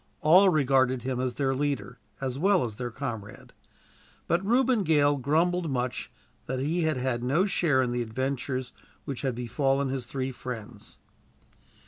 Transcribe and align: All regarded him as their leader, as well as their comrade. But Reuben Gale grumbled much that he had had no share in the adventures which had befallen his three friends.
All 0.21 0.49
regarded 0.49 1.03
him 1.03 1.19
as 1.19 1.35
their 1.35 1.53
leader, 1.53 1.99
as 2.19 2.39
well 2.39 2.65
as 2.65 2.77
their 2.77 2.89
comrade. 2.89 3.53
But 4.27 4.43
Reuben 4.43 4.81
Gale 4.81 5.15
grumbled 5.17 5.69
much 5.69 6.11
that 6.47 6.57
he 6.59 6.81
had 6.81 6.97
had 6.97 7.21
no 7.23 7.45
share 7.45 7.83
in 7.83 7.91
the 7.91 8.01
adventures 8.01 8.73
which 9.05 9.21
had 9.21 9.35
befallen 9.35 9.89
his 9.89 10.07
three 10.07 10.31
friends. 10.31 10.97